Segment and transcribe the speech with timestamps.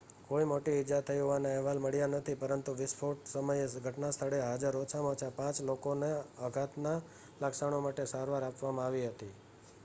[0.27, 5.31] કોઈ મોટી ઈજા થઈ હોવાના અહેવાલ મળ્યા નથી પરંતુ વિસ્ફોટ સમયે ઘટનાસ્થળે હાજર ઓછામાં ઓછા
[5.37, 6.11] પાંચ લોકોને
[6.41, 6.97] આઘાતના
[7.41, 9.33] લક્ષણો માટે સારવાર આપવામાં આવી હતી